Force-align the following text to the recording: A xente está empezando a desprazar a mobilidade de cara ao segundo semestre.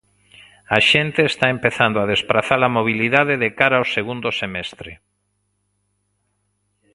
A 0.77 0.79
xente 0.91 1.21
está 1.25 1.47
empezando 1.51 1.97
a 1.99 2.09
desprazar 2.13 2.61
a 2.63 2.73
mobilidade 2.77 3.33
de 3.43 3.49
cara 3.59 3.75
ao 3.79 3.89
segundo 3.95 4.29
semestre. 4.41 4.91